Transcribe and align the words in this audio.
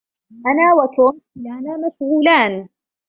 أنا 0.45 0.73
وتوم 0.75 1.21
كلانا 1.35 1.77
مشغولان 1.87 2.69